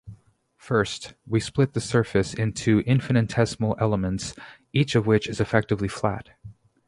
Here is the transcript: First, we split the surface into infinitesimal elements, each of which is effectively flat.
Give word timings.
First, 0.57 1.13
we 1.27 1.39
split 1.39 1.73
the 1.73 1.79
surface 1.79 2.33
into 2.33 2.79
infinitesimal 2.87 3.75
elements, 3.79 4.33
each 4.73 4.95
of 4.95 5.05
which 5.05 5.27
is 5.27 5.39
effectively 5.39 5.87
flat. 5.87 6.29